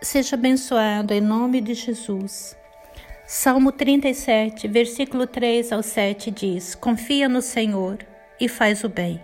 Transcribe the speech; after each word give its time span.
Seja 0.00 0.36
abençoado 0.36 1.12
em 1.12 1.20
nome 1.20 1.60
de 1.60 1.74
Jesus. 1.74 2.56
Salmo 3.26 3.72
37, 3.72 4.68
versículo 4.68 5.26
3 5.26 5.72
ao 5.72 5.82
7 5.82 6.30
diz: 6.30 6.76
Confia 6.76 7.28
no 7.28 7.42
Senhor 7.42 7.98
e 8.38 8.46
faz 8.48 8.84
o 8.84 8.88
bem. 8.88 9.20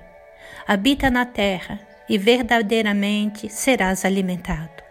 Habita 0.67 1.09
na 1.13 1.25
terra 1.25 1.79
e 2.09 2.19
verdadeiramente 2.19 3.49
serás 3.49 4.05
alimentado. 4.05 4.83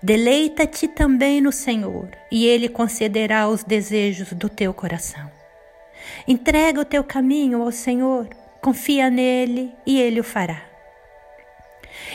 Deleita-te 0.00 0.86
também 0.86 1.40
no 1.40 1.50
Senhor 1.50 2.08
e 2.30 2.46
Ele 2.46 2.68
concederá 2.68 3.48
os 3.48 3.64
desejos 3.64 4.32
do 4.34 4.48
teu 4.48 4.72
coração. 4.72 5.28
Entrega 6.28 6.80
o 6.80 6.84
teu 6.84 7.02
caminho 7.02 7.60
ao 7.60 7.72
Senhor, 7.72 8.28
confia 8.62 9.10
nele 9.10 9.74
e 9.84 10.00
Ele 10.00 10.20
o 10.20 10.24
fará 10.24 10.75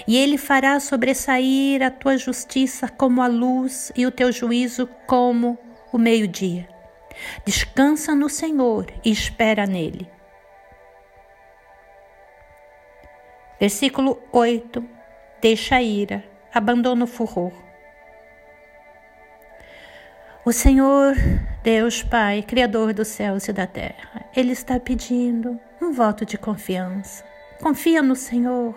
e 0.07 0.17
ele 0.17 0.37
fará 0.37 0.79
sobressair 0.79 1.81
a 1.81 1.89
tua 1.89 2.17
justiça 2.17 2.87
como 2.87 3.21
a 3.21 3.27
luz 3.27 3.91
e 3.95 4.05
o 4.05 4.11
teu 4.11 4.31
juízo 4.31 4.87
como 5.05 5.57
o 5.91 5.97
meio-dia. 5.97 6.67
Descansa 7.45 8.15
no 8.15 8.29
Senhor 8.29 8.87
e 9.03 9.11
espera 9.11 9.65
nele. 9.65 10.09
Versículo 13.59 14.19
8: 14.31 14.83
Deixa 15.39 15.75
a 15.75 15.83
ira, 15.83 16.23
abandona 16.53 17.03
o 17.03 17.07
furor. 17.07 17.53
O 20.43 20.51
Senhor, 20.51 21.13
Deus 21.61 22.01
Pai, 22.01 22.41
Criador 22.41 22.93
dos 22.93 23.09
céus 23.09 23.47
e 23.47 23.53
da 23.53 23.67
terra, 23.67 24.25
Ele 24.35 24.51
está 24.51 24.79
pedindo 24.79 25.59
um 25.79 25.91
voto 25.91 26.25
de 26.25 26.35
confiança. 26.35 27.23
Confia 27.61 28.01
no 28.01 28.15
Senhor 28.15 28.75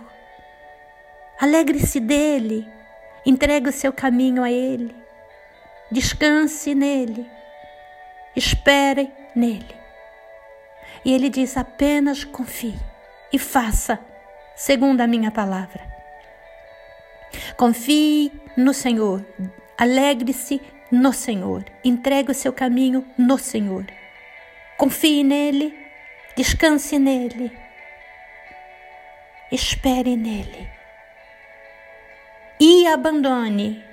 Alegre-se 1.40 1.98
dele, 1.98 2.68
entregue 3.26 3.68
o 3.68 3.72
seu 3.72 3.92
caminho 3.92 4.44
a 4.44 4.50
ele, 4.50 4.94
descanse 5.90 6.74
nele, 6.76 7.28
espere 8.36 9.10
nele. 9.34 9.74
E 11.04 11.12
ele 11.12 11.28
diz: 11.28 11.56
apenas 11.56 12.22
confie 12.22 12.78
e 13.32 13.38
faça 13.38 13.98
segundo 14.54 15.00
a 15.00 15.08
minha 15.08 15.32
palavra. 15.32 15.82
Confie 17.56 18.30
no 18.56 18.72
Senhor, 18.72 19.24
alegre-se 19.76 20.62
no 20.90 21.12
Senhor, 21.12 21.64
entregue 21.84 22.30
o 22.30 22.34
seu 22.34 22.52
caminho 22.52 23.04
no 23.18 23.38
Senhor. 23.38 23.84
Confie 24.78 25.24
nele, 25.24 25.76
descanse 26.36 26.96
nele, 26.96 27.50
espere 29.50 30.16
nele 30.16 30.83
abandone 32.86 33.84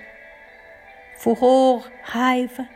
furor, 1.22 1.88
raiva, 2.02 2.68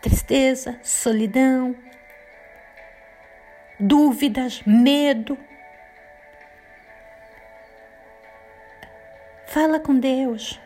tristeza, 0.00 0.80
solidão, 0.82 1.76
dúvidas, 3.78 4.62
medo. 4.64 5.36
Fala 9.46 9.78
com 9.78 9.98
Deus, 9.98 10.58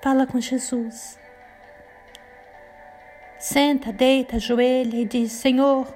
fala 0.00 0.26
com 0.26 0.40
Jesus. 0.40 1.18
Senta, 3.38 3.92
deita, 3.92 4.36
ajoelha 4.36 4.96
e 4.96 5.04
diz: 5.04 5.32
Senhor, 5.32 5.94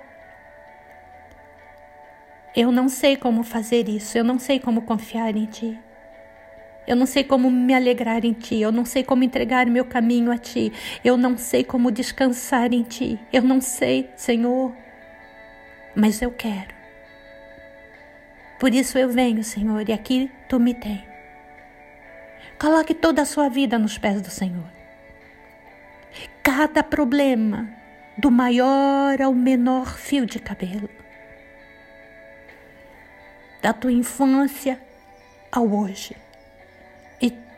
eu 2.54 2.70
não 2.70 2.86
sei 2.90 3.16
como 3.16 3.42
fazer 3.42 3.88
isso, 3.88 4.18
eu 4.18 4.24
não 4.24 4.38
sei 4.38 4.60
como 4.60 4.82
confiar 4.82 5.34
em 5.34 5.46
Ti. 5.46 5.85
Eu 6.86 6.94
não 6.94 7.04
sei 7.04 7.24
como 7.24 7.50
me 7.50 7.74
alegrar 7.74 8.24
em 8.24 8.32
ti, 8.32 8.60
eu 8.60 8.70
não 8.70 8.84
sei 8.84 9.02
como 9.02 9.24
entregar 9.24 9.66
meu 9.66 9.84
caminho 9.84 10.30
a 10.30 10.38
ti, 10.38 10.72
eu 11.04 11.16
não 11.16 11.36
sei 11.36 11.64
como 11.64 11.90
descansar 11.90 12.72
em 12.72 12.84
ti, 12.84 13.18
eu 13.32 13.42
não 13.42 13.60
sei, 13.60 14.08
Senhor, 14.14 14.72
mas 15.96 16.22
eu 16.22 16.30
quero. 16.30 16.76
Por 18.60 18.72
isso 18.72 18.96
eu 18.96 19.08
venho, 19.08 19.42
Senhor, 19.42 19.88
e 19.88 19.92
aqui 19.92 20.30
tu 20.48 20.60
me 20.60 20.74
tem. 20.74 21.04
Coloque 22.56 22.94
toda 22.94 23.22
a 23.22 23.26
sua 23.26 23.48
vida 23.48 23.78
nos 23.78 23.98
pés 23.98 24.22
do 24.22 24.30
Senhor. 24.30 24.70
Cada 26.42 26.84
problema, 26.84 27.68
do 28.16 28.30
maior 28.30 29.20
ao 29.20 29.34
menor 29.34 29.98
fio 29.98 30.24
de 30.24 30.38
cabelo, 30.38 30.88
da 33.60 33.72
tua 33.72 33.92
infância 33.92 34.80
ao 35.50 35.68
hoje 35.68 36.14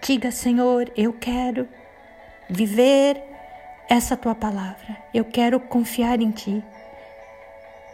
Diga, 0.09 0.31
Senhor, 0.31 0.91
eu 0.97 1.13
quero 1.13 1.69
viver 2.49 3.23
essa 3.91 4.17
tua 4.17 4.35
palavra. 4.35 4.97
Eu 5.13 5.23
quero 5.23 5.61
confiar 5.61 6.23
em 6.23 6.31
ti. 6.31 6.65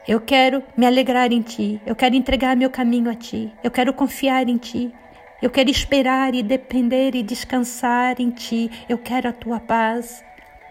Eu 0.07 0.21
quero 0.21 0.63
me 0.77 0.87
alegrar 0.87 1.33
em 1.33 1.43
ti. 1.43 1.83
Eu 1.85 1.97
quero 1.97 2.15
entregar 2.15 2.57
meu 2.57 2.71
caminho 2.71 3.11
a 3.11 3.17
ti. 3.17 3.53
Eu 3.65 3.71
quero 3.73 3.93
confiar 3.93 4.49
em 4.49 4.57
ti. 4.57 4.95
Eu 5.43 5.51
quero 5.51 5.69
esperar 5.69 6.37
e 6.37 6.43
depender 6.45 7.17
e 7.17 7.23
descansar 7.25 8.21
em 8.21 8.31
ti. 8.31 8.71
Eu 8.89 8.97
quero 8.97 9.29
a 9.29 9.33
tua 9.33 9.59
paz. 9.59 10.25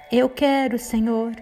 Eu 0.10 0.30
quero, 0.30 0.80
Senhor. 0.80 1.34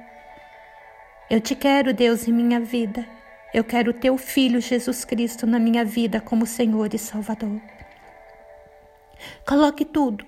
Eu 1.29 1.39
te 1.39 1.53
quero, 1.53 1.93
Deus, 1.93 2.27
em 2.27 2.31
minha 2.33 2.59
vida. 2.59 3.05
Eu 3.53 3.63
quero 3.63 3.91
o 3.91 3.93
teu 3.93 4.17
filho 4.17 4.59
Jesus 4.59 5.05
Cristo 5.05 5.45
na 5.45 5.59
minha 5.59 5.85
vida 5.85 6.19
como 6.19 6.47
Senhor 6.47 6.91
e 6.91 6.97
Salvador. 6.97 7.61
Coloque 9.47 9.85
tudo. 9.85 10.25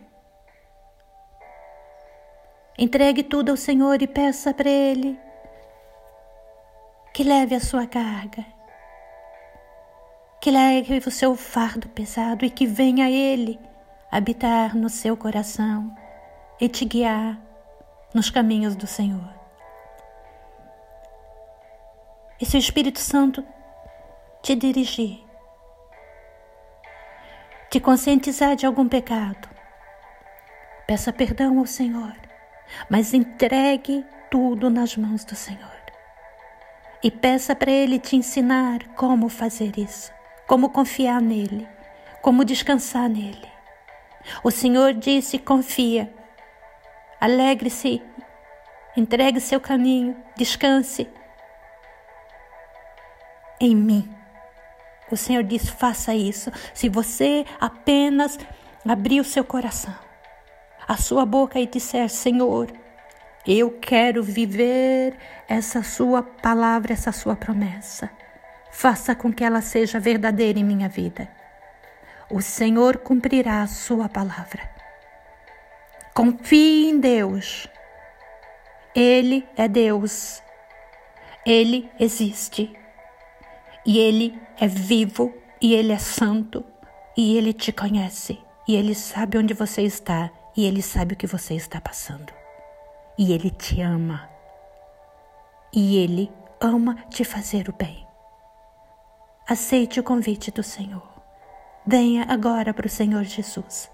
Entregue 2.78 3.24
tudo 3.24 3.52
ao 3.52 3.58
Senhor 3.58 4.02
e 4.02 4.08
peça 4.08 4.54
para 4.54 4.70
Ele 4.70 5.20
que 7.14 7.24
leve 7.24 7.54
a 7.54 7.60
sua 7.60 7.86
carga, 7.86 8.44
que 10.42 10.50
leve 10.50 10.98
o 10.98 11.12
seu 11.12 11.36
fardo 11.36 11.88
pesado 11.90 12.44
e 12.44 12.50
que 12.50 12.66
venha 12.66 13.10
Ele 13.10 13.60
habitar 14.12 14.76
no 14.76 14.90
seu 14.90 15.16
coração 15.16 15.96
e 16.60 16.68
te 16.68 16.86
guiar 16.86 17.40
nos 18.14 18.32
caminhos 18.32 18.76
do 18.76 18.88
Senhor. 18.88 19.34
E 22.42 22.46
se 22.46 22.58
o 22.58 22.60
Espírito 22.60 23.00
Santo 23.00 23.46
te 24.42 24.56
dirigir, 24.56 25.23
te 27.74 27.80
conscientizar 27.80 28.56
de 28.56 28.68
algum 28.68 28.88
pecado, 28.88 29.50
peça 30.86 31.12
perdão 31.12 31.58
ao 31.58 31.66
Senhor, 31.66 32.16
mas 32.88 33.16
entregue 33.16 34.06
tudo 34.30 34.70
nas 34.70 34.96
mãos 34.96 35.26
do 35.26 35.36
Senhor. 35.36 35.82
E 37.04 37.10
peça 37.10 37.56
para 37.56 37.72
Ele 37.72 37.98
te 37.98 38.16
ensinar 38.16 38.88
como 38.90 39.28
fazer 39.28 39.72
isso, 39.76 40.14
como 40.46 40.70
confiar 40.70 41.20
nele, 41.20 41.68
como 42.22 42.46
descansar 42.46 43.10
nele. 43.10 43.52
O 44.44 44.52
Senhor 44.52 44.94
disse: 44.94 45.40
confia, 45.40 46.14
alegre-se, 47.20 48.04
entregue 48.96 49.42
seu 49.42 49.60
caminho, 49.60 50.16
descanse 50.38 51.10
em 53.60 53.76
mim. 53.76 54.13
O 55.12 55.18
Senhor 55.18 55.44
diz: 55.44 55.70
faça 55.70 56.14
isso. 56.14 56.52
Se 56.74 56.90
você 56.90 57.46
apenas 57.60 58.38
abrir 58.86 59.20
o 59.20 59.26
seu 59.26 59.44
coração, 59.44 59.96
a 60.88 60.98
sua 60.98 61.26
boca 61.26 61.60
e 61.60 61.68
disser: 61.68 62.10
Senhor, 62.10 62.72
eu 63.46 63.72
quero 63.72 64.24
viver 64.24 65.18
essa 65.48 65.84
sua 65.84 66.24
palavra, 66.24 66.94
essa 66.94 67.12
sua 67.12 67.36
promessa. 67.36 68.10
Faça 68.72 69.14
com 69.14 69.32
que 69.32 69.44
ela 69.44 69.62
seja 69.62 70.00
verdadeira 70.00 70.60
em 70.60 70.64
minha 70.64 70.90
vida. 70.90 71.30
O 72.30 72.42
Senhor 72.42 72.98
cumprirá 72.98 73.62
a 73.62 73.68
sua 73.68 74.10
palavra. 74.10 74.68
Confie 76.14 76.90
em 76.90 77.00
Deus. 77.00 77.68
Ele 78.96 79.48
é 79.56 79.68
Deus. 79.68 80.42
Ele 81.46 81.90
existe 82.00 82.74
e 83.86 84.00
Ele 84.00 84.40
é 84.60 84.68
vivo 84.68 85.34
e 85.62 85.74
Ele 85.74 85.92
é 85.92 85.98
santo 85.98 86.64
e 87.18 87.38
Ele 87.38 87.54
te 87.54 87.72
conhece 87.72 88.40
e 88.68 88.76
Ele 88.76 88.96
sabe 88.96 89.38
onde 89.38 89.54
você 89.54 89.82
está 89.82 90.32
e 90.56 90.66
Ele 90.66 90.82
sabe 90.82 91.14
o 91.14 91.18
que 91.18 91.28
você 91.28 91.56
está 91.56 91.82
passando 91.82 92.34
e 93.18 93.34
Ele 93.34 93.50
te 93.50 93.82
ama 93.82 94.30
e 95.74 95.98
Ele 95.98 96.32
ama 96.62 96.96
te 97.10 97.24
fazer 97.24 97.68
o 97.68 97.74
bem. 97.74 98.08
Aceite 99.48 100.00
o 100.00 100.04
convite 100.04 100.52
do 100.52 100.64
Senhor. 100.64 101.04
Venha 101.86 102.26
agora 102.30 102.74
para 102.74 102.88
o 102.88 102.90
Senhor 102.90 103.24
Jesus. 103.24 103.92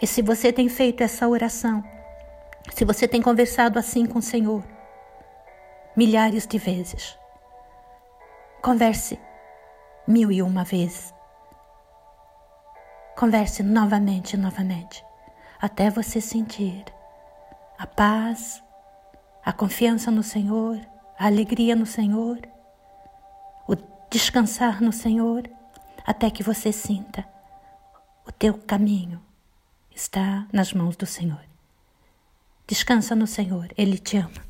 E 0.00 0.06
se 0.06 0.22
você 0.22 0.50
tem 0.50 0.68
feito 0.68 1.02
essa 1.02 1.28
oração, 1.28 1.84
se 2.72 2.84
você 2.86 3.06
tem 3.06 3.20
conversado 3.20 3.78
assim 3.78 4.06
com 4.06 4.18
o 4.18 4.22
Senhor, 4.22 4.64
milhares 5.94 6.46
de 6.46 6.56
vezes, 6.56 7.18
Converse 8.62 9.18
mil 10.06 10.30
e 10.30 10.42
uma 10.42 10.64
vezes. 10.64 11.14
Converse 13.16 13.62
novamente 13.62 14.36
novamente, 14.36 15.02
até 15.58 15.88
você 15.88 16.20
sentir 16.20 16.84
a 17.78 17.86
paz, 17.86 18.62
a 19.42 19.52
confiança 19.52 20.10
no 20.10 20.22
Senhor, 20.22 20.78
a 21.18 21.26
alegria 21.26 21.74
no 21.74 21.86
Senhor, 21.86 22.38
o 23.66 23.76
descansar 24.10 24.82
no 24.82 24.92
Senhor, 24.92 25.48
até 26.06 26.30
que 26.30 26.42
você 26.42 26.70
sinta 26.70 27.26
o 28.26 28.32
teu 28.32 28.54
caminho 28.54 29.22
está 29.90 30.46
nas 30.52 30.72
mãos 30.74 30.96
do 30.96 31.06
Senhor. 31.06 31.44
Descansa 32.66 33.16
no 33.16 33.26
Senhor, 33.26 33.72
Ele 33.76 33.98
te 33.98 34.18
ama. 34.18 34.49